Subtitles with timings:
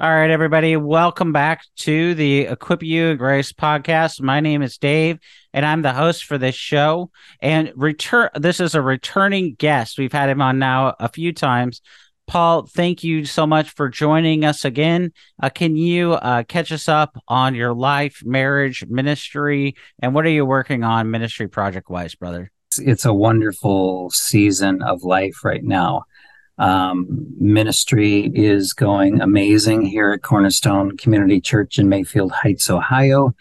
[0.00, 4.22] All right, everybody, welcome back to the Equip You Grace podcast.
[4.22, 5.18] My name is Dave,
[5.52, 7.10] and I'm the host for this show.
[7.42, 9.98] And return, this is a returning guest.
[9.98, 11.82] We've had him on now a few times.
[12.26, 15.12] Paul, thank you so much for joining us again.
[15.42, 20.30] Uh, can you uh, catch us up on your life, marriage, ministry, and what are
[20.30, 22.50] you working on ministry project wise, brother?
[22.78, 26.04] It's a wonderful season of life right now.
[26.60, 33.34] Um, ministry is going amazing here at Cornerstone Community Church in Mayfield Heights, Ohio.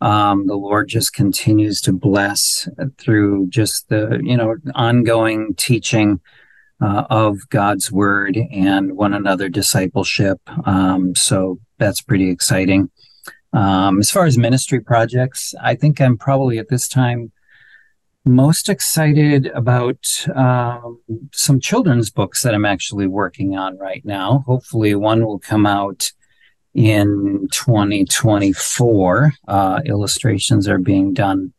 [0.00, 6.20] Um, the Lord just continues to bless through just the you know ongoing teaching
[6.80, 10.38] uh, of God's word and one another discipleship.
[10.66, 12.90] Um, so that's pretty exciting.
[13.52, 17.32] Um, as far as ministry projects, I think I'm probably at this time
[18.26, 21.00] most excited about um,
[21.32, 24.42] some children's books that I'm actually working on right now.
[24.46, 26.10] Hopefully, one will come out
[26.74, 29.32] in 2024.
[29.48, 31.52] Uh, illustrations are being done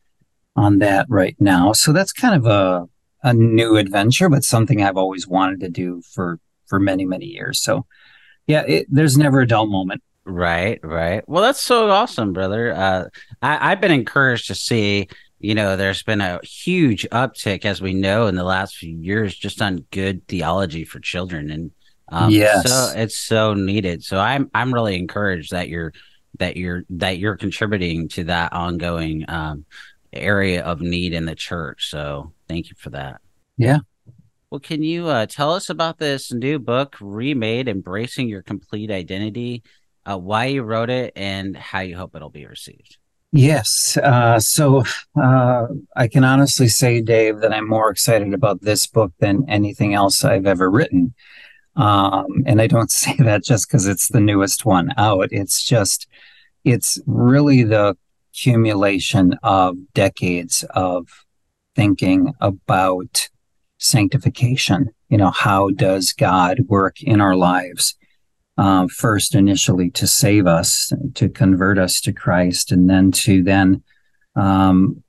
[0.56, 1.72] on that right now.
[1.72, 2.88] So that's kind of a,
[3.24, 7.62] a new adventure, but something I've always wanted to do for, for many, many years.
[7.62, 7.86] So,
[8.46, 10.04] yeah, it, there's never a dull moment.
[10.26, 11.24] Right, right.
[11.28, 12.74] Well, that's so awesome, brother.
[12.74, 13.06] Uh,
[13.42, 15.08] I, I've been encouraged to see
[15.40, 19.36] you know, there's been a huge uptick, as we know, in the last few years,
[19.36, 21.72] just on good theology for children, and
[22.10, 24.04] um, yes, so it's so needed.
[24.04, 25.94] So I'm I'm really encouraged that you're
[26.40, 29.66] that you're that you're contributing to that ongoing um,
[30.12, 31.90] area of need in the church.
[31.90, 33.22] So thank you for that.
[33.58, 33.80] Yeah.
[34.50, 39.64] Well, can you uh, tell us about this new book, Remade: Embracing Your Complete Identity?
[40.06, 42.98] Uh, why you wrote it and how you hope it'll be received.
[43.38, 43.96] Yes.
[44.02, 44.84] Uh, so
[45.16, 49.94] uh, I can honestly say, Dave, that I'm more excited about this book than anything
[49.94, 51.14] else I've ever written.
[51.76, 55.28] Um, and I don't say that just because it's the newest one out.
[55.30, 56.08] It's just,
[56.64, 57.96] it's really the
[58.34, 61.08] accumulation of decades of
[61.76, 63.30] thinking about
[63.78, 64.90] sanctification.
[65.10, 67.96] You know, how does God work in our lives?
[68.58, 73.84] Uh, first initially to save us, to convert us to Christ, and then to then
[74.36, 75.04] um,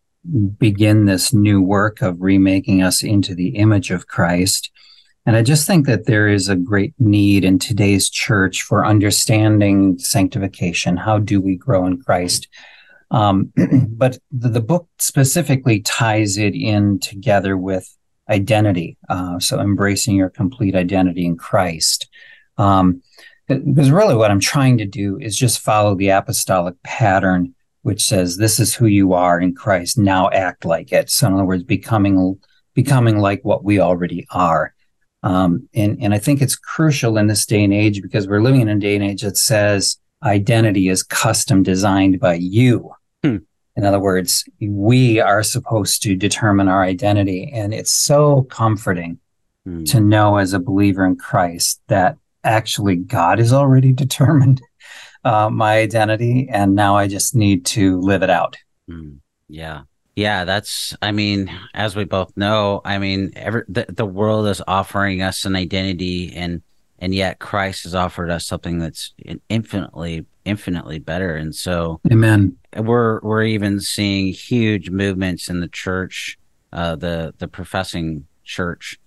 [0.59, 4.71] begin this new work of remaking us into the image of Christ.
[5.25, 9.99] And I just think that there is a great need in today's church for understanding
[9.99, 10.97] sanctification.
[10.97, 12.49] How do we grow in Christ?
[13.11, 13.53] Um,
[13.89, 17.95] but the, the, book specifically ties it in together with
[18.29, 18.99] identity.
[19.09, 22.09] Uh, so embracing your complete identity in Christ.
[22.59, 23.03] Um,
[23.49, 28.37] because really what I'm trying to do is just follow the apostolic pattern, which says
[28.37, 29.99] this is who you are in Christ.
[29.99, 31.11] Now act like it.
[31.11, 32.39] So in other words, becoming
[32.75, 34.75] becoming like what we already are.
[35.23, 38.61] Um, and and I think it's crucial in this day and age because we're living
[38.61, 42.93] in a day and age that says identity is custom designed by you.
[43.25, 43.39] Hmm.
[43.77, 49.19] In other words, we are supposed to determine our identity, and it's so comforting
[49.65, 49.85] hmm.
[49.85, 54.60] to know as a believer in Christ that actually God has already determined
[55.25, 58.56] uh, my identity, and now I just need to live it out.
[58.88, 59.19] Mm,
[59.49, 59.82] yeah.
[60.16, 60.97] Yeah, that's.
[61.00, 65.44] I mean, as we both know, I mean, every the, the world is offering us
[65.44, 66.60] an identity, and
[66.99, 69.15] and yet Christ has offered us something that's
[69.49, 71.37] infinitely, infinitely better.
[71.37, 72.56] And so, Amen.
[72.76, 76.37] We're we're even seeing huge movements in the church,
[76.72, 78.99] uh, the the professing church,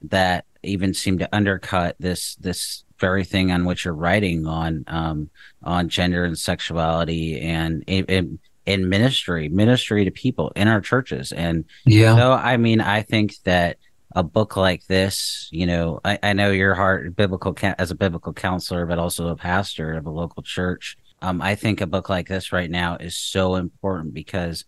[0.00, 5.30] that even seem to undercut this this very thing on which you're writing on um,
[5.62, 11.32] on gender and sexuality and in, in ministry ministry to people in our churches.
[11.32, 12.16] And yeah.
[12.16, 13.78] so i mean i think that
[14.16, 18.32] a book like this you know i, I know your heart biblical as a biblical
[18.32, 22.28] counselor but also a pastor of a local church um, i think a book like
[22.28, 24.64] this right now is so important because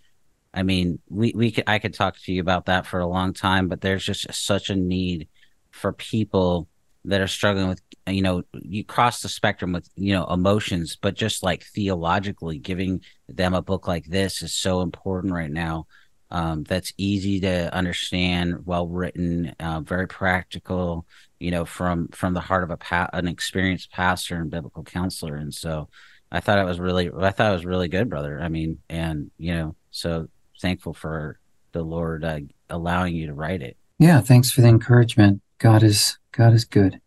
[0.56, 3.34] I mean, we, we could, I could talk to you about that for a long
[3.34, 5.28] time, but there's just such a need
[5.76, 6.68] for people
[7.04, 11.14] that are struggling with you know you cross the spectrum with you know emotions but
[11.14, 15.86] just like theologically giving them a book like this is so important right now
[16.32, 21.06] um, that's easy to understand well written uh, very practical
[21.38, 25.36] you know from from the heart of a pa- an experienced pastor and biblical counselor
[25.36, 25.88] and so
[26.32, 29.30] i thought it was really i thought it was really good brother i mean and
[29.38, 30.26] you know so
[30.60, 31.38] thankful for
[31.76, 32.40] the Lord uh,
[32.70, 33.76] allowing you to write it.
[33.98, 35.42] Yeah, thanks for the encouragement.
[35.58, 37.00] God is God is good.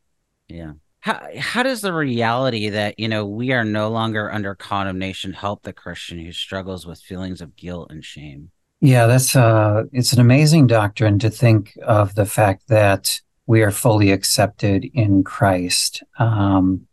[0.48, 0.74] Yeah.
[1.02, 5.64] How how does the reality that, you know, we are no longer under condemnation help
[5.64, 8.52] the Christian who struggles with feelings of guilt and shame?
[8.82, 13.72] Yeah, that's uh it's an amazing doctrine to think of the fact that we are
[13.72, 16.86] fully accepted in Christ, um,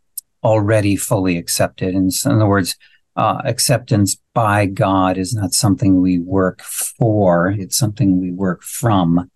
[0.42, 1.94] already fully accepted.
[1.94, 2.76] In, in other words,
[3.14, 9.30] uh, acceptance by God is not something we work for; it's something we work from.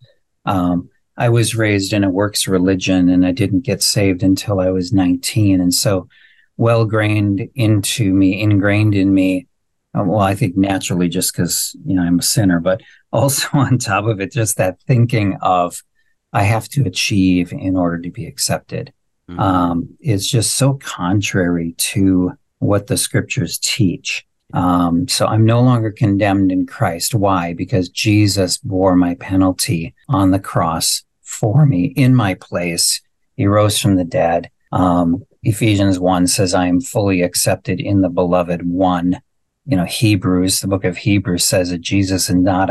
[0.45, 0.89] Um,
[1.21, 4.93] I was raised in a works religion, and I didn't get saved until I was
[4.93, 6.09] 19, and so
[6.57, 9.47] well grained into me, ingrained in me
[9.99, 12.81] uh, well, I think naturally just because, you know, I'm a sinner, but
[13.13, 15.83] also on top of it, just that thinking of
[16.33, 18.93] I have to achieve in order to be accepted
[19.29, 19.41] mm-hmm.
[19.41, 24.25] um, is just so contrary to what the scriptures teach.
[24.53, 27.15] Um, so I'm no longer condemned in Christ.
[27.15, 27.55] Why?
[27.55, 31.03] Because Jesus bore my penalty on the cross
[31.41, 33.01] for me in my place.
[33.37, 34.51] He rose from the dead.
[34.73, 39.21] Um, Ephesians 1 says, I am fully accepted in the beloved one
[39.71, 42.71] you know, Hebrews, the book of Hebrews says that Jesus is not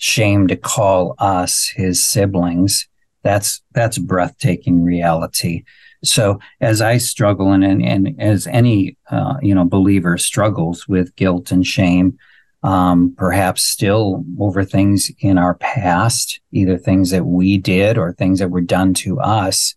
[0.00, 2.88] ashamed to call us his siblings.
[3.22, 5.64] That's, that's breathtaking reality.
[6.04, 11.14] So as I struggle and, and, and as any, uh, you know, believer struggles with
[11.16, 12.16] guilt and shame,
[12.62, 18.40] um, perhaps still over things in our past, either things that we did or things
[18.40, 19.74] that were done to us,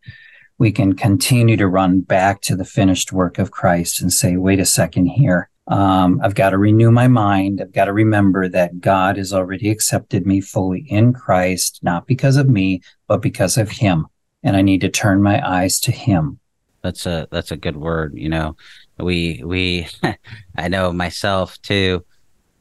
[0.57, 4.59] we can continue to run back to the finished work of Christ and say, wait
[4.59, 5.49] a second here.
[5.67, 7.61] Um, I've got to renew my mind.
[7.61, 12.35] I've got to remember that God has already accepted me fully in Christ, not because
[12.35, 14.07] of me, but because of Him.
[14.43, 16.39] And I need to turn my eyes to Him.
[16.81, 18.13] That's a that's a good word.
[18.15, 18.57] You know,
[18.99, 19.87] we we
[20.57, 22.03] I know myself too.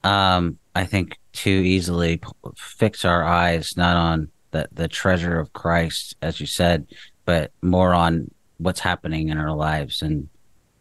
[0.02, 2.20] Um, I think too easily
[2.56, 6.86] fix our eyes not on the the treasure of Christ, as you said,
[7.24, 10.28] but more on what's happening in our lives and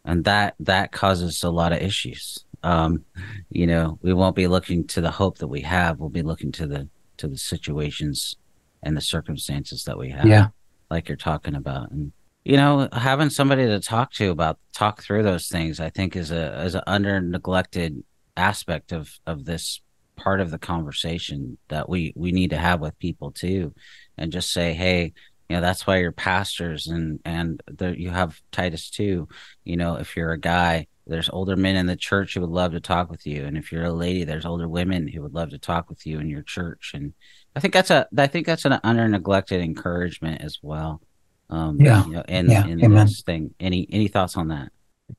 [0.04, 2.44] and that that causes a lot of issues.
[2.62, 3.04] Um,
[3.50, 5.98] you know, we won't be looking to the hope that we have.
[5.98, 6.88] We'll be looking to the
[7.18, 8.36] to the situations
[8.82, 10.26] and the circumstances that we have.
[10.26, 10.48] Yeah,
[10.90, 12.12] like you're talking about, and
[12.44, 16.30] you know, having somebody to talk to about talk through those things, I think, is
[16.30, 18.02] a is an under neglected
[18.40, 19.80] aspect of of this
[20.16, 23.74] part of the conversation that we we need to have with people too,
[24.18, 25.12] and just say, hey,
[25.48, 29.28] you know that's why you're pastors and and there you have titus two.
[29.64, 32.70] You know if you're a guy there's older men in the church who would love
[32.70, 33.44] to talk with you.
[33.44, 36.20] And if you're a lady there's older women who would love to talk with you
[36.20, 36.92] in your church.
[36.94, 37.14] And
[37.56, 41.02] i think that's a i think that's an under neglected encouragement as well.
[41.48, 42.04] Um yeah.
[42.06, 42.64] you know, in, yeah.
[42.64, 43.06] in Amen.
[43.06, 43.54] this thing.
[43.58, 44.70] Any any thoughts on that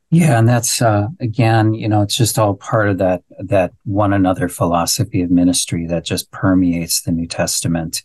[0.10, 4.14] yeah and that's uh again you know it's just all part of that that one
[4.14, 8.04] another philosophy of ministry that just permeates the new testament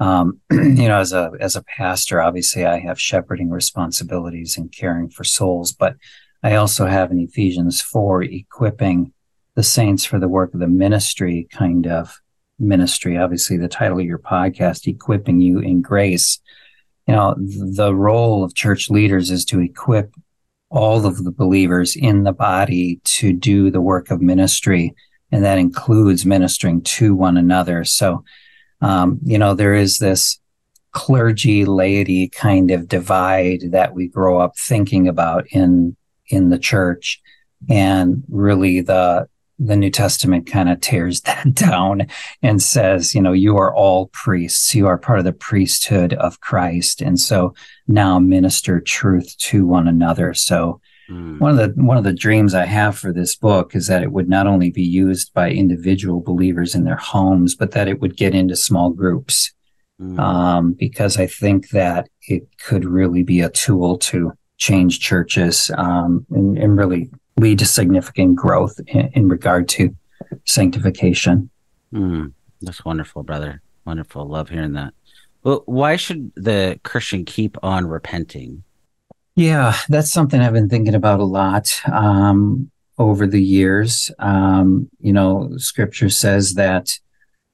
[0.00, 5.10] um, you know, as a as a pastor, obviously I have shepherding responsibilities and caring
[5.10, 5.94] for souls, but
[6.42, 9.12] I also have in Ephesians four equipping
[9.54, 12.18] the saints for the work of the ministry kind of
[12.58, 13.18] ministry.
[13.18, 16.40] Obviously, the title of your podcast, equipping you in grace.
[17.06, 20.14] You know, the role of church leaders is to equip
[20.70, 24.94] all of the believers in the body to do the work of ministry,
[25.32, 27.84] and that includes ministering to one another.
[27.84, 28.24] So
[28.80, 30.38] um, you know, there is this
[30.92, 35.96] clergy laity kind of divide that we grow up thinking about in
[36.28, 37.20] in the church
[37.68, 39.28] and really the
[39.62, 42.06] the new testament kind of tears that down
[42.42, 46.40] and says you know you are all priests you are part of the priesthood of
[46.40, 47.54] christ and so
[47.86, 51.40] now minister truth to one another so Mm.
[51.40, 54.12] One of the one of the dreams I have for this book is that it
[54.12, 58.16] would not only be used by individual believers in their homes, but that it would
[58.16, 59.52] get into small groups.
[60.00, 60.18] Mm.
[60.18, 66.24] Um, because I think that it could really be a tool to change churches um,
[66.30, 67.10] and, and, really
[67.40, 69.94] lead to significant growth in, in regard to
[70.44, 71.50] sanctification.
[71.92, 72.32] Mm.
[72.60, 73.62] That's wonderful, brother.
[73.84, 74.26] Wonderful.
[74.26, 74.92] Love hearing that.
[75.42, 78.62] Well, why should the Christian keep on repenting?
[79.34, 84.10] Yeah, that's something I've been thinking about a lot um, over the years.
[84.18, 86.98] Um, you know, scripture says that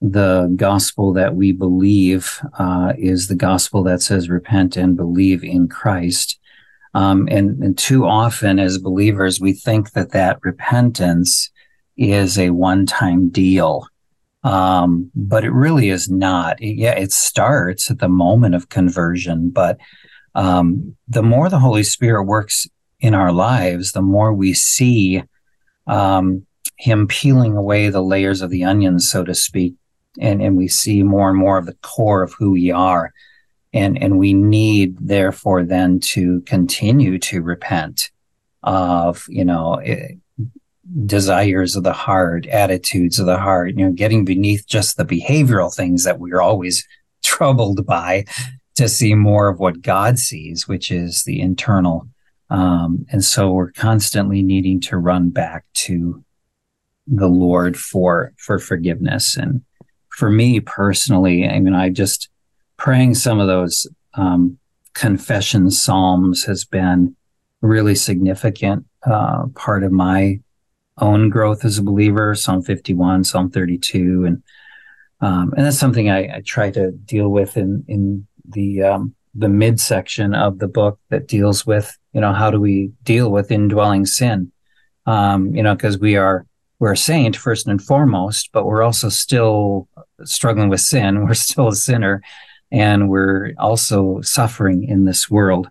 [0.00, 5.68] the gospel that we believe uh, is the gospel that says repent and believe in
[5.68, 6.38] Christ.
[6.96, 11.50] Um, and, and too often as believers, we think that that repentance
[11.98, 13.86] is a one time deal.
[14.44, 16.58] Um, but it really is not.
[16.62, 19.76] It, yeah, it starts at the moment of conversion, but
[20.34, 22.66] um, the more the Holy Spirit works
[23.00, 25.22] in our lives, the more we see
[25.86, 26.46] um,
[26.78, 29.74] Him peeling away the layers of the onion, so to speak,
[30.18, 33.12] and and we see more and more of the core of who we are
[33.76, 38.10] and and we need therefore then to continue to repent
[38.62, 40.08] of you know eh,
[41.04, 45.74] desires of the heart attitudes of the heart you know getting beneath just the behavioral
[45.74, 46.86] things that we're always
[47.22, 48.24] troubled by
[48.74, 52.08] to see more of what god sees which is the internal
[52.48, 56.24] um, and so we're constantly needing to run back to
[57.08, 59.36] the lord for for forgiveness.
[59.36, 59.62] And
[60.16, 62.30] for me personally i mean i just
[62.76, 64.58] praying some of those um,
[64.94, 67.14] confession psalms has been
[67.60, 70.40] really significant uh, part of my
[70.98, 72.34] own growth as a believer.
[72.34, 74.42] Psalm 51, Psalm 32, and
[75.20, 79.48] um, and that's something I, I, try to deal with in in the um, the
[79.48, 84.04] midsection of the book that deals with you know how do we deal with indwelling
[84.04, 84.52] sin,
[85.06, 86.46] um, you know because we are
[86.78, 89.88] we're a saint first and foremost, but we're also still
[90.24, 91.24] struggling with sin.
[91.24, 92.22] We're still a sinner,
[92.70, 95.68] and we're also suffering in this world.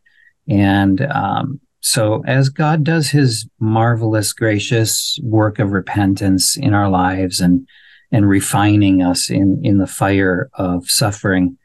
[0.47, 7.39] And um, so, as God does His marvelous, gracious work of repentance in our lives
[7.39, 7.67] and
[8.11, 11.57] and refining us in in the fire of suffering,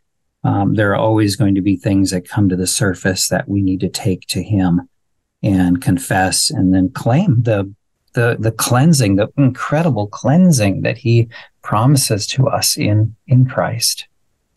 [0.45, 3.63] um, there are always going to be things that come to the surface that we
[3.63, 4.89] need to take to Him
[5.43, 7.73] and confess, and then claim the
[8.13, 11.29] the the cleansing, the incredible cleansing that He
[11.63, 14.07] promises to us in in Christ.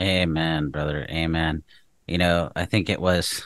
[0.04, 1.08] Amen, brother.
[1.10, 1.64] Amen.
[2.08, 3.42] You know, I think it was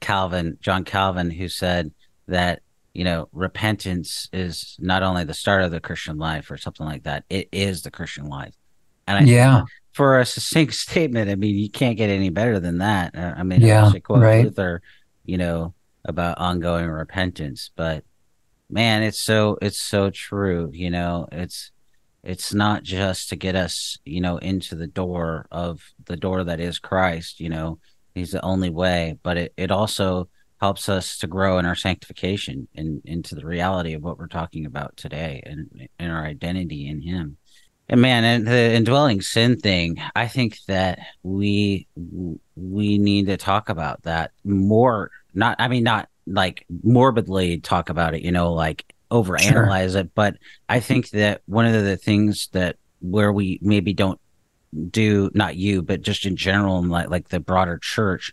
[0.00, 1.92] Calvin, John Calvin, who said
[2.26, 2.60] that,
[2.92, 7.04] you know, repentance is not only the start of the Christian life or something like
[7.04, 8.54] that, it is the Christian life.
[9.06, 9.62] And I yeah.
[9.94, 13.16] for a succinct statement, I mean, you can't get any better than that.
[13.16, 14.44] Uh, I mean, yeah, I quote right.
[14.44, 14.82] Luther,
[15.24, 18.04] you know, about ongoing repentance, but
[18.68, 20.70] man, it's so, it's so true.
[20.74, 21.70] You know, it's,
[22.28, 26.60] it's not just to get us you know into the door of the door that
[26.60, 27.78] is christ you know
[28.14, 30.28] he's the only way but it, it also
[30.60, 34.66] helps us to grow in our sanctification and into the reality of what we're talking
[34.66, 37.36] about today and in our identity in him.
[37.88, 41.86] And man and the indwelling sin thing i think that we
[42.54, 48.14] we need to talk about that more not i mean not like morbidly talk about
[48.14, 50.00] it you know like overanalyze sure.
[50.00, 50.14] it.
[50.14, 50.36] But
[50.68, 54.20] I think that one of the things that where we maybe don't
[54.90, 58.32] do not you, but just in general, like like the broader church,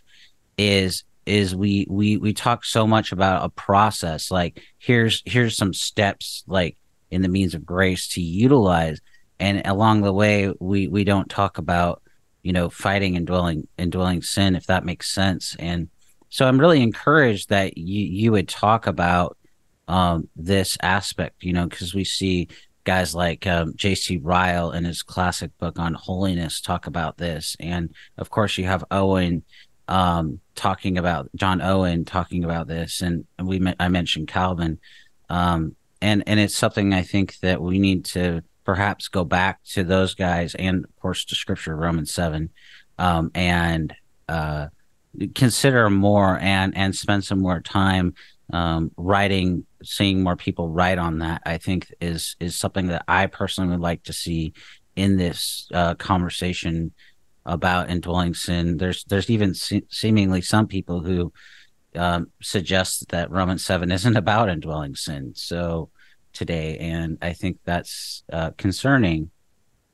[0.58, 4.30] is is we we we talk so much about a process.
[4.30, 6.76] Like here's here's some steps like
[7.10, 9.00] in the means of grace to utilize,
[9.38, 12.02] and along the way we we don't talk about
[12.46, 15.88] you know fighting indwelling and dwelling sin if that makes sense and
[16.28, 19.36] so i'm really encouraged that you you would talk about
[19.88, 22.48] um, this aspect, you know, because we see
[22.84, 24.18] guys like um, J.C.
[24.18, 28.84] Ryle in his classic book on holiness talk about this, and of course you have
[28.90, 29.42] Owen
[29.88, 34.78] um, talking about John Owen talking about this, and we I mentioned Calvin,
[35.28, 39.84] um, and and it's something I think that we need to perhaps go back to
[39.84, 42.50] those guys, and of course to Scripture Romans seven,
[42.98, 43.94] um, and
[44.28, 44.68] uh,
[45.34, 48.14] consider more and and spend some more time
[48.52, 53.26] um, writing, seeing more people write on that, I think is is something that I
[53.26, 54.52] personally would like to see
[54.94, 56.92] in this uh, conversation
[57.44, 58.76] about indwelling sin.
[58.76, 61.32] There's there's even se- seemingly some people who
[61.94, 65.32] um, suggest that Romans seven isn't about indwelling sin.
[65.34, 65.90] So
[66.32, 69.30] today, and I think that's uh, concerning.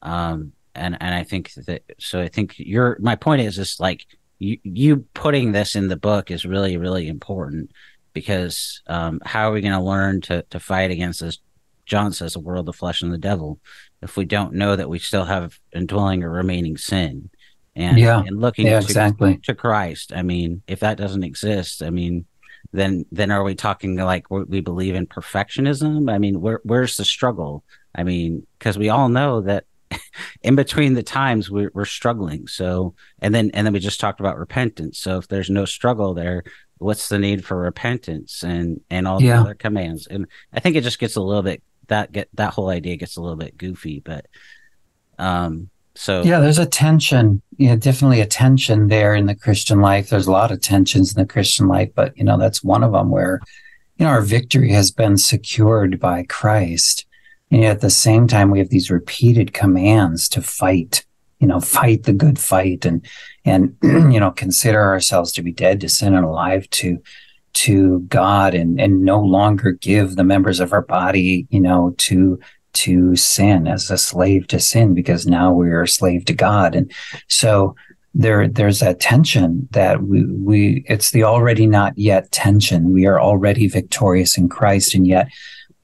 [0.02, 4.06] Um, and and I think that so I think your my point is just like
[4.38, 7.71] you you putting this in the book is really really important
[8.12, 11.38] because um, how are we going to learn to to fight against this?
[11.87, 13.59] John says, "The world, the flesh, and the devil."
[14.02, 17.31] If we don't know that we still have indwelling or remaining sin,
[17.75, 21.83] and yeah, and looking yeah, to, exactly to Christ, I mean, if that doesn't exist,
[21.83, 22.26] I mean,
[22.73, 26.12] then then are we talking like we believe in perfectionism?
[26.12, 27.64] I mean, where where's the struggle?
[27.95, 29.64] I mean, because we all know that
[30.42, 32.47] in between the times we're, we're struggling.
[32.47, 34.99] So, and then and then we just talked about repentance.
[34.99, 36.45] So if there's no struggle there,
[36.82, 39.36] what's the need for repentance and and all yeah.
[39.36, 40.06] the other commands?
[40.06, 43.16] And i think it just gets a little bit that get that whole idea gets
[43.16, 44.26] a little bit goofy but
[45.18, 50.08] um so yeah there's a tension yeah definitely a tension there in the christian life.
[50.08, 52.92] There's a lot of tensions in the christian life but you know that's one of
[52.92, 53.40] them where
[53.96, 57.06] you know our victory has been secured by christ.
[57.50, 61.04] And yet at the same time we have these repeated commands to fight
[61.40, 63.04] you know fight the good fight and
[63.44, 66.99] and you know consider ourselves to be dead to sin and alive to
[67.54, 72.38] to God and and no longer give the members of our body you know to
[72.72, 76.75] to sin, as a slave to sin, because now we are a slave to God.
[76.75, 76.90] And
[77.28, 77.75] so
[78.14, 82.92] there there's that tension that we we it's the already not yet tension.
[82.92, 85.28] We are already victorious in Christ, and yet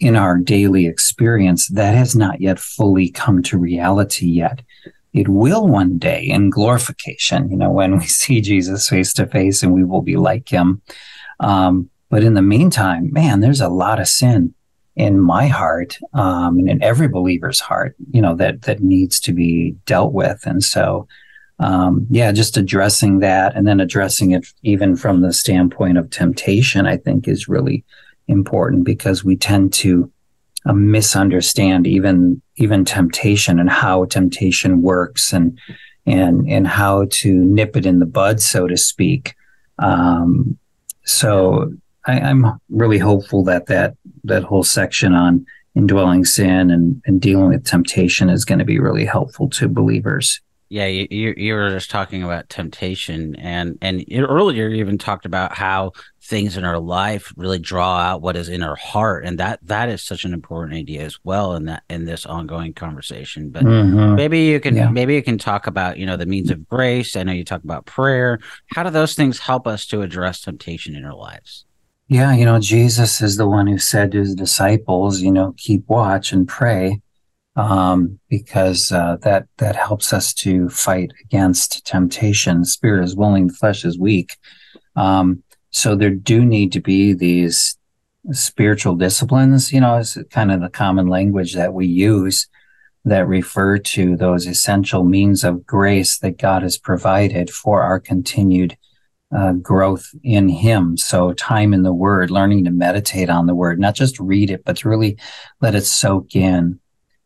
[0.00, 4.62] in our daily experience, that has not yet fully come to reality yet.
[5.12, 9.62] It will one day in glorification, you know, when we see Jesus face to face
[9.62, 10.82] and we will be like him.
[11.40, 14.54] Um, but in the meantime, man, there's a lot of sin
[14.96, 19.32] in my heart um, and in every believer's heart, you know, that that needs to
[19.32, 20.44] be dealt with.
[20.44, 21.06] And so,
[21.60, 26.86] um, yeah, just addressing that and then addressing it even from the standpoint of temptation,
[26.86, 27.84] I think is really
[28.26, 30.10] important because we tend to
[30.66, 35.58] uh, misunderstand even even temptation and how temptation works and
[36.06, 39.34] and and how to nip it in the bud, so to speak.
[39.78, 40.58] Um,
[41.04, 41.72] so
[42.06, 47.48] I, I'm really hopeful that that that whole section on indwelling sin and, and dealing
[47.48, 50.40] with temptation is going to be really helpful to believers.
[50.70, 55.56] Yeah, you, you were just talking about temptation, and and earlier you even talked about
[55.56, 59.60] how things in our life really draw out what is in our heart, and that
[59.62, 63.48] that is such an important idea as well in that in this ongoing conversation.
[63.48, 64.14] But mm-hmm.
[64.14, 64.90] maybe you can yeah.
[64.90, 67.16] maybe you can talk about you know the means of grace.
[67.16, 68.38] I know you talk about prayer.
[68.74, 71.64] How do those things help us to address temptation in our lives?
[72.08, 75.86] Yeah, you know, Jesus is the one who said to his disciples, you know, keep
[75.88, 77.02] watch and pray,
[77.58, 82.64] um, because uh, that that helps us to fight against temptation.
[82.64, 84.36] Spirit is willing, flesh is weak.
[84.94, 87.76] Um, so there do need to be these
[88.30, 89.72] spiritual disciplines.
[89.72, 92.46] You know, it's kind of the common language that we use
[93.04, 98.76] that refer to those essential means of grace that God has provided for our continued
[99.36, 100.96] uh, growth in Him.
[100.96, 104.64] So, time in the Word, learning to meditate on the Word, not just read it,
[104.64, 105.18] but to really
[105.60, 106.78] let it soak in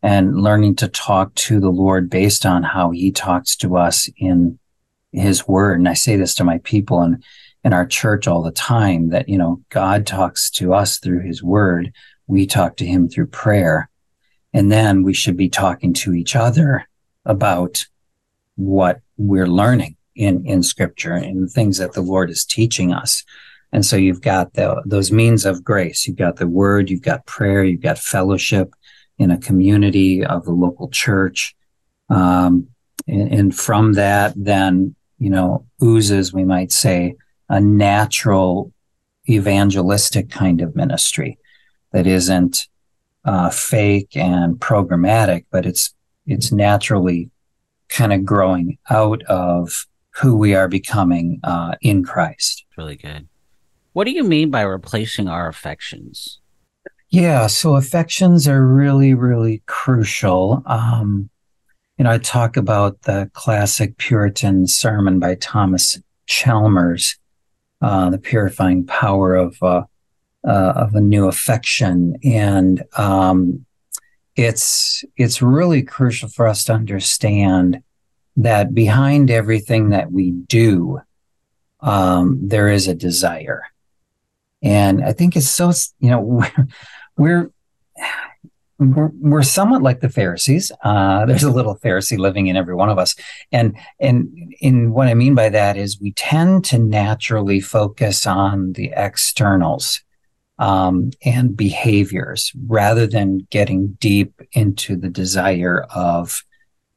[0.03, 4.59] and learning to talk to the Lord based on how He talks to us in
[5.13, 5.79] His Word.
[5.79, 7.23] And I say this to my people and
[7.65, 11.43] in our church all the time that, you know, God talks to us through His
[11.43, 11.93] Word.
[12.27, 13.89] We talk to Him through prayer.
[14.53, 16.87] And then we should be talking to each other
[17.25, 17.87] about
[18.57, 23.25] what we're learning in in scripture and things that the lord is teaching us
[23.75, 27.25] and so you've got the, those means of grace you've got the word you've got
[27.25, 28.75] prayer you've got fellowship
[29.19, 31.55] in a community of the local church
[32.09, 32.69] um,
[33.07, 37.15] and, and from that then you know oozes we might say
[37.49, 38.73] a natural
[39.29, 41.39] evangelistic kind of ministry
[41.93, 42.67] that isn't
[43.25, 45.95] uh, fake and programmatic, but it's
[46.27, 47.31] it's naturally
[47.89, 49.87] kind of growing out of
[50.21, 52.65] who we are becoming uh, in Christ.
[52.77, 53.29] Really good.
[53.93, 56.41] What do you mean by replacing our affections?
[57.13, 60.63] Yeah, so affections are really, really crucial.
[60.65, 61.29] Um,
[61.99, 67.19] you know, I talk about the classic Puritan sermon by Thomas Chalmers,
[67.83, 69.83] uh, "The Purifying Power of uh,
[70.43, 73.67] uh, of a New Affection," and um,
[74.35, 77.83] it's it's really crucial for us to understand
[78.39, 81.03] that behind everything that we do,
[81.81, 83.65] um, there is a desire.
[84.63, 86.45] And I think it's so, you know,
[87.17, 87.51] we're,
[88.79, 90.73] we're, we're, somewhat like the Pharisees.
[90.83, 93.15] Uh, there's a little Pharisee living in every one of us.
[93.53, 98.73] And, and in what I mean by that is we tend to naturally focus on
[98.73, 100.01] the externals.
[100.59, 106.45] Um, and behaviors rather than getting deep into the desire of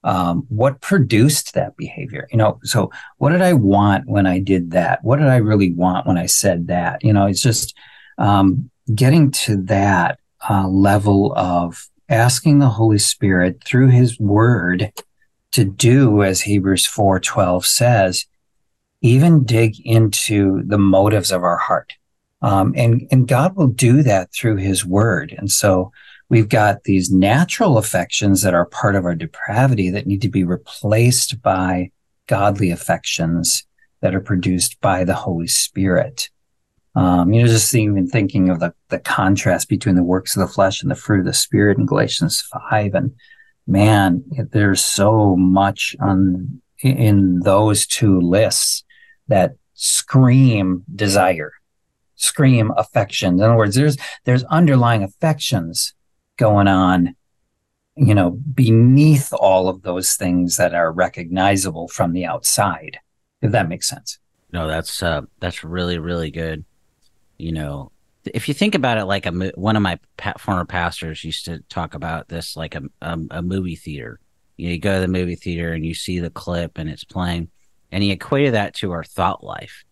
[0.05, 4.69] um, what produced that behavior you know so what did i want when i did
[4.71, 7.75] that what did i really want when i said that you know it's just
[8.19, 10.19] um, getting to that
[10.49, 14.91] uh, level of asking the holy spirit through his word
[15.51, 18.25] to do as hebrews 4.12 says
[19.01, 21.93] even dig into the motives of our heart
[22.41, 25.91] um, and and god will do that through his word and so
[26.27, 30.43] We've got these natural affections that are part of our depravity that need to be
[30.43, 31.91] replaced by
[32.27, 33.63] godly affections
[34.01, 36.29] that are produced by the Holy Spirit.
[36.95, 40.53] Um, you know, just even thinking of the, the contrast between the works of the
[40.53, 42.95] flesh and the fruit of the Spirit in Galatians 5.
[42.95, 43.13] And
[43.67, 48.83] man, there's so much on in those two lists
[49.27, 51.51] that scream desire,
[52.15, 53.35] scream affection.
[53.35, 55.93] In other words, there's there's underlying affections
[56.37, 57.15] going on,
[57.95, 62.99] you know, beneath all of those things that are recognizable from the outside,
[63.41, 64.19] if that makes sense.
[64.51, 66.63] No, that's uh, that's really really good.
[67.37, 67.91] You know,
[68.25, 69.99] if you think about it, like a one of my
[70.39, 74.19] former pastors used to talk about this, like a, a, a movie theater.
[74.57, 77.03] You, know, you go to the movie theater and you see the clip and it's
[77.03, 77.49] playing,
[77.91, 79.83] and he equated that to our thought life.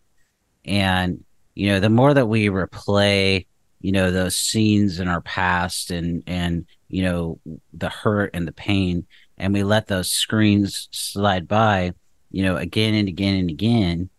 [0.66, 1.24] And
[1.56, 3.46] you know, the more that we replay,
[3.82, 7.40] you know, those scenes in our past and and you know
[7.74, 9.06] the hurt and the pain,
[9.38, 11.94] and we let those screens slide by,
[12.32, 14.10] you know, again and again and again,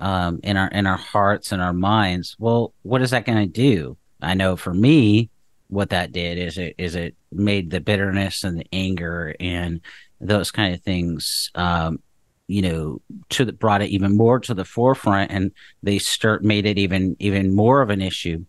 [0.00, 2.34] um, in our in our hearts and our minds.
[2.38, 3.96] Well, what is that going to do?
[4.20, 5.30] I know for me,
[5.68, 9.80] what that did is it is it made the bitterness and the anger and
[10.20, 12.00] those kind of things um,
[12.48, 16.66] you know to the, brought it even more to the forefront and they start made
[16.66, 18.44] it even even more of an issue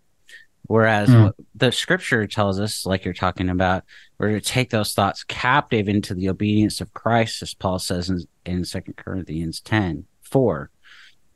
[0.63, 1.31] whereas mm.
[1.53, 3.83] the scripture tells us like you're talking about
[4.17, 8.19] we're to take those thoughts captive into the obedience of christ as paul says in,
[8.45, 10.71] in 2 corinthians 10 4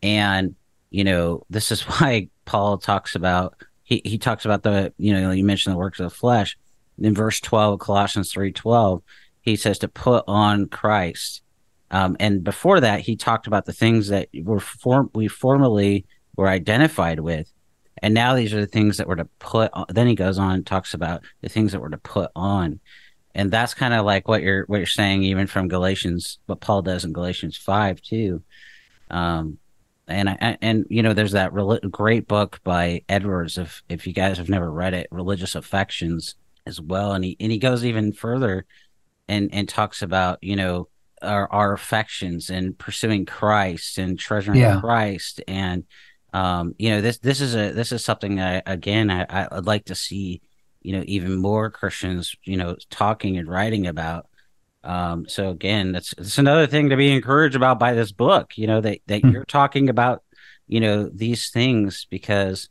[0.01, 0.55] and,
[0.89, 5.31] you know, this is why Paul talks about, he, he talks about the, you know,
[5.31, 6.57] you mentioned the works of the flesh.
[6.97, 9.03] In verse 12 Colossians 3 12,
[9.41, 11.41] he says to put on Christ.
[11.91, 16.05] Um, and before that, he talked about the things that were form- we formerly
[16.35, 17.51] were identified with.
[18.01, 19.85] And now these are the things that were to put on.
[19.89, 22.79] Then he goes on and talks about the things that were to put on.
[23.33, 26.81] And that's kind of like what you're what you're saying, even from Galatians, what Paul
[26.81, 28.43] does in Galatians five too.
[29.11, 29.57] Um,
[30.07, 31.53] and I, and you know there's that
[31.91, 36.79] great book by Edwards if if you guys have never read it religious affections as
[36.79, 37.13] well.
[37.13, 38.65] And he and he goes even further
[39.27, 40.87] and and talks about you know
[41.21, 44.79] our our affections and pursuing Christ and treasuring yeah.
[44.79, 45.41] Christ.
[45.47, 45.85] And
[46.33, 49.85] um you know this this is a this is something I again I I'd like
[49.85, 50.41] to see
[50.81, 54.27] you know even more Christians you know talking and writing about
[54.85, 58.57] um, so again, that's it's another thing to be encouraged about by this book.
[58.57, 59.31] You know that that mm-hmm.
[59.31, 60.23] you're talking about,
[60.67, 62.69] you know, these things because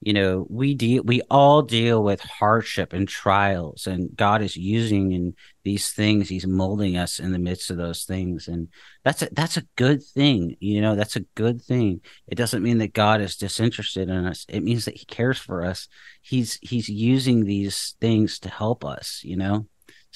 [0.00, 5.12] you know we deal we all deal with hardship and trials and god is using
[5.12, 8.68] in these things he's molding us in the midst of those things and
[9.04, 12.76] that's a that's a good thing you know that's a good thing it doesn't mean
[12.76, 15.88] that god is disinterested in us it means that he cares for us
[16.20, 19.66] he's he's using these things to help us you know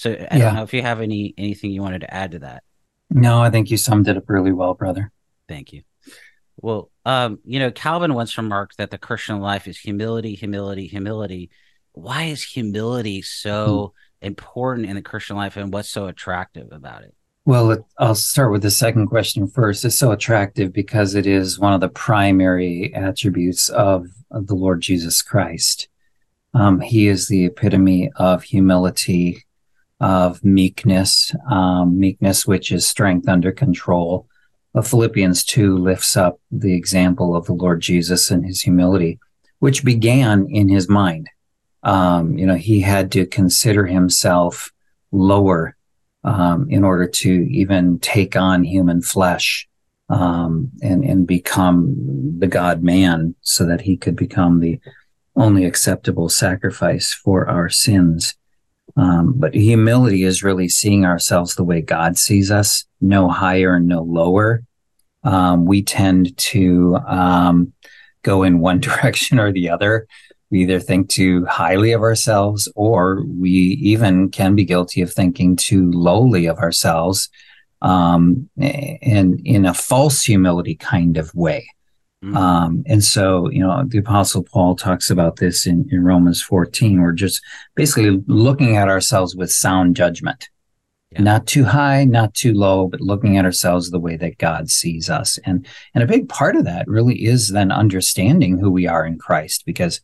[0.01, 0.39] so I yeah.
[0.39, 2.63] don't know if you have any anything you wanted to add to that.
[3.11, 5.13] No, I think you summed it up really well, brother.
[5.47, 5.83] Thank you.
[6.57, 11.51] Well, um, you know, Calvin once remarked that the Christian life is humility, humility, humility.
[11.93, 14.27] Why is humility so hmm.
[14.29, 17.15] important in the Christian life, and what's so attractive about it?
[17.45, 19.85] Well, I'll start with the second question first.
[19.85, 24.81] It's so attractive because it is one of the primary attributes of, of the Lord
[24.81, 25.89] Jesus Christ.
[26.55, 29.45] Um, he is the epitome of humility
[30.01, 34.27] of meekness, um, meekness, which is strength under control.
[34.73, 39.19] But Philippians 2 lifts up the example of the Lord Jesus and his humility,
[39.59, 41.29] which began in his mind.
[41.83, 44.71] Um, you know, he had to consider himself
[45.13, 45.77] lower
[46.25, 49.67] um, in order to even take on human flesh
[50.09, 51.95] um, and, and become
[52.39, 54.79] the God man so that he could become the
[55.37, 58.35] only acceptable sacrifice for our sins.
[59.01, 63.89] Um, but humility is really seeing ourselves the way God sees us, no higher and
[63.89, 64.63] no lower.
[65.25, 67.73] Um, we tend to um,
[68.23, 70.07] go in one direction or the other.
[70.51, 75.57] We either think too highly of ourselves, or we even can be guilty of thinking
[75.57, 77.31] too lowly of ourselves,
[77.81, 81.67] um, and in a false humility kind of way.
[82.25, 82.37] Mm-hmm.
[82.37, 87.01] Um, and so, you know, the apostle Paul talks about this in, in Romans 14.
[87.01, 87.43] We're just
[87.75, 90.51] basically looking at ourselves with sound judgment,
[91.13, 91.23] yeah.
[91.23, 95.09] not too high, not too low, but looking at ourselves the way that God sees
[95.09, 95.39] us.
[95.47, 99.19] And, and a big part of that really is then understanding who we are in
[99.19, 100.03] Christ, because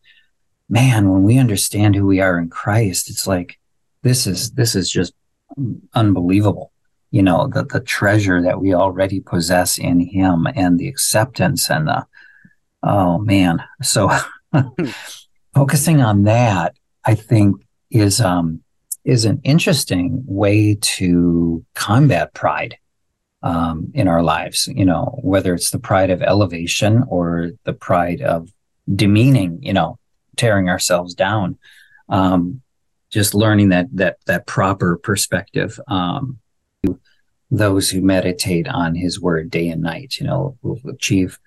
[0.70, 3.58] man, when we understand who we are in Christ, it's like,
[4.02, 5.12] this is, this is just
[5.94, 6.72] unbelievable
[7.10, 11.86] you know the the treasure that we already possess in him and the acceptance and
[11.88, 12.06] the
[12.82, 13.62] oh man.
[13.82, 14.10] So
[15.56, 17.56] focusing on that i think
[17.90, 18.60] is um
[19.06, 22.76] is an interesting way to combat pride
[23.42, 28.20] um, in our lives you know whether it's the pride of elevation or the pride
[28.20, 28.50] of
[28.94, 29.98] demeaning you know
[30.36, 31.56] tearing ourselves down
[32.10, 32.60] um,
[33.10, 36.38] just learning that that that proper perspective um,
[37.50, 41.38] those who meditate on his word day and night, you know, will achieve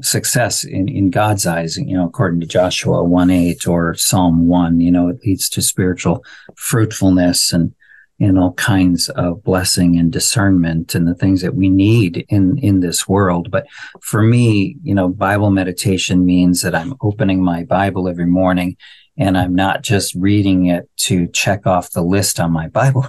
[0.00, 4.80] success in, in God's eyes, you know, according to Joshua 1 8 or Psalm 1,
[4.80, 6.24] you know, it leads to spiritual
[6.56, 7.74] fruitfulness and,
[8.18, 12.80] and all kinds of blessing and discernment and the things that we need in in
[12.80, 13.50] this world.
[13.50, 13.66] But
[14.00, 18.76] for me you know bible meditation means that i'm opening my bible every morning
[19.20, 23.06] and i'm not just reading it to check off the list on my bible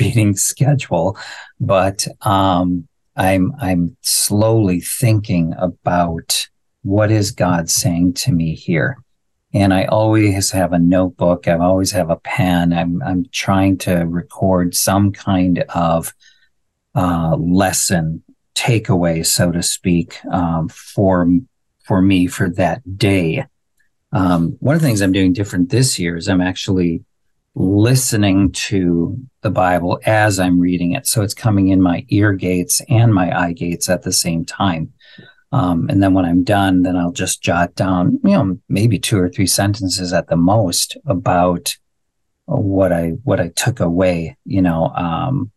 [0.00, 1.16] reading schedule
[1.60, 6.48] but um, i'm i'm slowly thinking about
[6.82, 8.96] what is god saying to me here
[9.52, 11.48] and I always have a notebook.
[11.48, 12.72] I always have a pen.
[12.72, 16.14] I'm I'm trying to record some kind of
[16.94, 18.22] uh, lesson
[18.54, 21.28] takeaway, so to speak, um, for
[21.84, 23.46] for me for that day.
[24.12, 27.04] Um, one of the things I'm doing different this year is I'm actually
[27.54, 32.80] listening to the Bible as I'm reading it, so it's coming in my ear gates
[32.88, 34.92] and my eye gates at the same time.
[35.52, 39.18] Um, and then when I'm done, then I'll just jot down, you know, maybe two
[39.18, 41.76] or three sentences at the most about
[42.44, 45.50] what I what I took away, you know, um,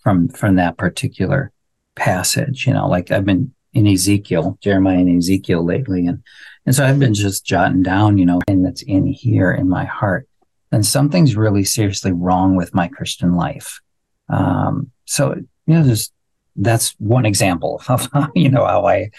[0.00, 1.52] from from that particular
[1.96, 2.66] passage.
[2.66, 6.22] You know, like I've been in Ezekiel, Jeremiah and Ezekiel lately, and
[6.66, 9.84] and so I've been just jotting down, you know, and that's in here in my
[9.84, 10.28] heart.
[10.72, 13.80] And something's really seriously wrong with my Christian life.
[14.28, 15.34] Um, so
[15.66, 16.12] you know, just
[16.56, 19.10] that's one example of you know how I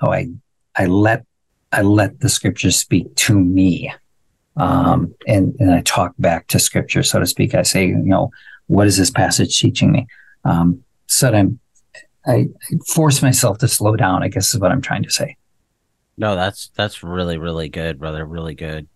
[0.00, 0.28] how I
[0.74, 1.24] I let
[1.72, 3.92] I let the scriptures speak to me.
[4.56, 7.54] Um, and, and I talk back to scripture, so to speak.
[7.54, 8.30] I say, you know,
[8.68, 10.06] what is this passage teaching me?
[10.44, 11.58] Um, so that I'm,
[12.26, 15.35] I, I force myself to slow down, I guess is what I'm trying to say.
[16.16, 18.24] No, that's, that's really, really good, brother.
[18.24, 18.88] Really good.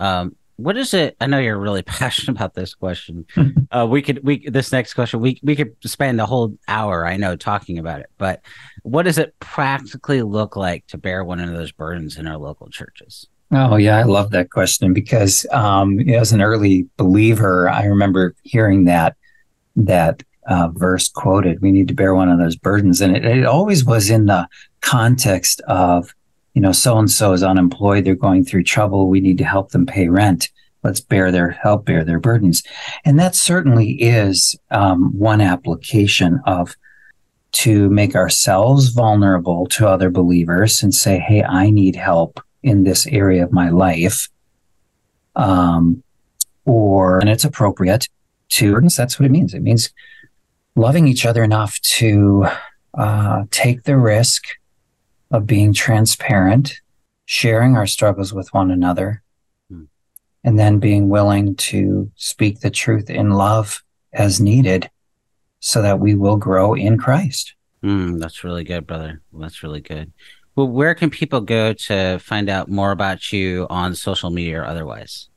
[0.00, 1.16] Um, what is it?
[1.20, 3.26] I know you're really passionate about this question.
[3.70, 7.16] uh, we could we this next question we we could spend a whole hour I
[7.16, 8.10] know talking about it.
[8.18, 8.42] But
[8.82, 12.68] what does it practically look like to bear one of those burdens in our local
[12.68, 13.26] churches?
[13.50, 18.84] Oh yeah, I love that question because um, as an early believer, I remember hearing
[18.84, 19.16] that
[19.76, 21.60] that uh, verse quoted.
[21.60, 24.48] We need to bear one of those burdens, and it, it always was in the
[24.80, 26.14] context of
[26.54, 29.70] you know, so and so is unemployed, they're going through trouble, we need to help
[29.70, 30.50] them pay rent.
[30.82, 32.62] Let's bear their help, bear their burdens.
[33.04, 36.74] And that certainly is um, one application of
[37.52, 43.06] to make ourselves vulnerable to other believers and say, hey, I need help in this
[43.06, 44.28] area of my life.
[45.36, 46.02] Um,
[46.64, 48.08] or, and it's appropriate
[48.50, 49.54] to, that's what it means.
[49.54, 49.90] It means
[50.74, 52.46] loving each other enough to
[52.94, 54.44] uh, take the risk
[55.32, 56.80] of being transparent,
[57.24, 59.22] sharing our struggles with one another,
[59.68, 59.84] hmm.
[60.44, 64.88] and then being willing to speak the truth in love as needed
[65.60, 67.54] so that we will grow in Christ.
[67.82, 69.20] Mm, that's really good, brother.
[69.32, 70.12] That's really good.
[70.54, 74.66] Well, where can people go to find out more about you on social media or
[74.66, 75.28] otherwise?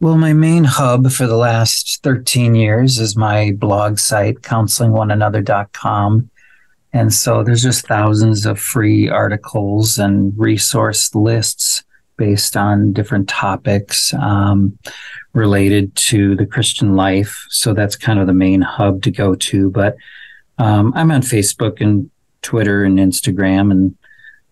[0.00, 6.30] Well, my main hub for the last 13 years is my blog site, counselingoneanother.com.
[6.94, 11.82] And so there's just thousands of free articles and resource lists
[12.16, 14.78] based on different topics um,
[15.32, 17.44] related to the Christian life.
[17.50, 19.70] So that's kind of the main hub to go to.
[19.72, 19.96] But
[20.58, 22.08] um, I'm on Facebook and
[22.42, 23.96] Twitter and Instagram, and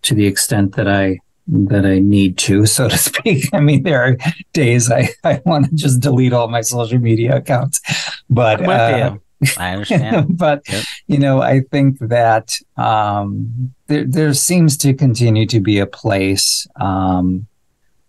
[0.02, 3.48] to the extent that I that I need to, so to speak.
[3.52, 4.16] I mean, there are
[4.52, 7.80] days I, I want to just delete all my social media accounts,
[8.28, 9.16] but uh,
[9.58, 10.36] I understand.
[10.38, 10.84] but yep.
[11.06, 16.66] you know, I think that um, there there seems to continue to be a place
[16.80, 17.46] um,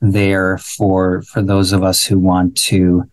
[0.02, 3.10] there for for those of us who want to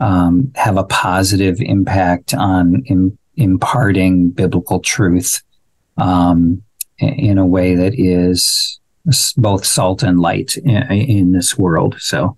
[0.00, 5.42] um, have a positive impact on in, imparting biblical truth
[5.96, 6.62] um,
[6.98, 8.80] in a way that is
[9.36, 11.96] both salt and light in, in this world.
[11.98, 12.36] So,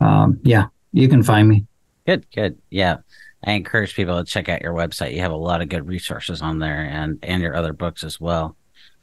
[0.00, 1.66] um, yeah, you can find me.
[2.06, 2.98] Good, good, yeah.
[3.46, 5.14] I encourage people to check out your website.
[5.14, 8.20] You have a lot of good resources on there and and your other books as
[8.20, 8.56] well.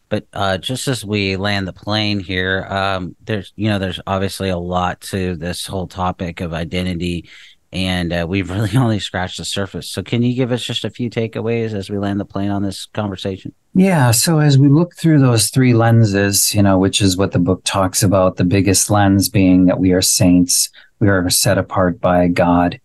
[0.09, 4.49] But uh, just as we land the plane here, um, there's you know there's obviously
[4.49, 7.29] a lot to this whole topic of identity,
[7.71, 9.89] and uh, we've really only scratched the surface.
[9.89, 12.63] So can you give us just a few takeaways as we land the plane on
[12.63, 13.53] this conversation?
[13.73, 14.11] Yeah.
[14.11, 17.61] So as we look through those three lenses, you know, which is what the book
[17.63, 22.27] talks about, the biggest lens being that we are saints, we are set apart by
[22.27, 22.79] God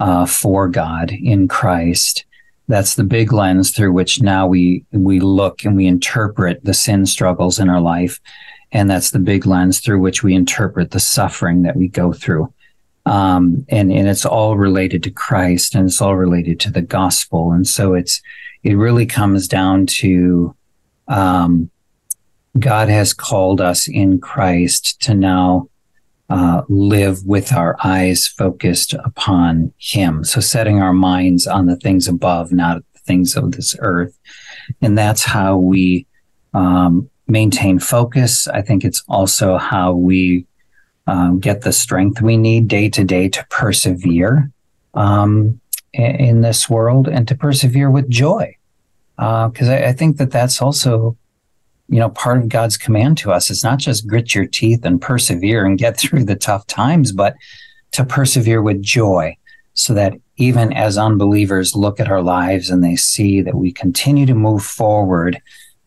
[0.00, 2.24] uh, for God in Christ.
[2.68, 7.06] That's the big lens through which now we we look and we interpret the sin
[7.06, 8.20] struggles in our life,
[8.72, 12.52] and that's the big lens through which we interpret the suffering that we go through.
[13.06, 17.52] Um, and and it's all related to Christ and it's all related to the gospel.
[17.52, 18.20] And so it's
[18.64, 20.56] it really comes down to
[21.06, 21.70] um,
[22.58, 25.68] God has called us in Christ to now
[26.28, 30.24] uh, live with our eyes focused upon Him.
[30.24, 34.18] So setting our minds on the things above, not the things of this earth.
[34.80, 36.06] And that's how we
[36.52, 38.48] um, maintain focus.
[38.48, 40.46] I think it's also how we
[41.06, 44.50] um, get the strength we need day to day to persevere
[44.94, 45.60] um,
[45.92, 48.56] in, this world and to persevere with joy.
[49.16, 51.16] Because uh, I, I think that that's also
[51.88, 55.00] you know, part of God's command to us is not just grit your teeth and
[55.00, 57.34] persevere and get through the tough times, but
[57.92, 59.36] to persevere with joy
[59.74, 64.26] so that even as unbelievers look at our lives and they see that we continue
[64.26, 65.40] to move forward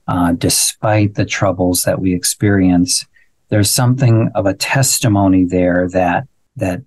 [0.08, 3.06] uh, despite the troubles that we experience,
[3.50, 6.82] there's something of a testimony there that that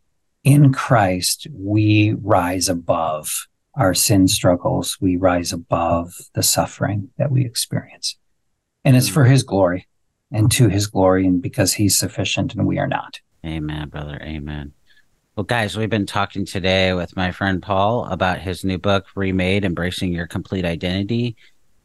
[0.45, 7.45] in Christ we rise above our sin struggles, we rise above the suffering that we
[7.45, 8.17] experience
[8.85, 9.87] and it's for his glory
[10.31, 13.21] and to his glory and because he's sufficient and we are not.
[13.45, 14.21] Amen, brother.
[14.23, 14.73] Amen.
[15.37, 19.65] Well, guys, we've been talking today with my friend Paul about his new book, Remade
[19.65, 21.37] Embracing Your Complete Identity.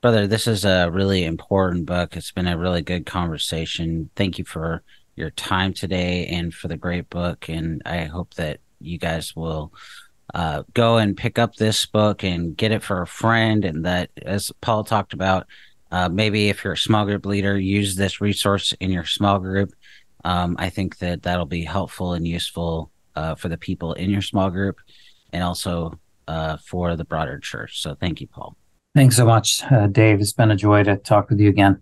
[0.01, 2.15] Brother, this is a really important book.
[2.15, 4.09] It's been a really good conversation.
[4.15, 4.83] Thank you for
[5.15, 7.49] your time today and for the great book.
[7.49, 9.73] And I hope that you guys will
[10.33, 13.65] uh, go and pick up this book and get it for a friend.
[13.65, 15.47] And that, as Paul talked about,
[15.91, 19.73] uh, maybe if you're a small group leader, use this resource in your small group.
[20.25, 24.21] Um, I think that that'll be helpful and useful uh, for the people in your
[24.21, 24.77] small group
[25.31, 27.81] and also uh, for the broader church.
[27.81, 28.57] So thank you, Paul.
[28.95, 30.19] Thanks so much, uh, Dave.
[30.19, 31.81] It's been a joy to talk with you again.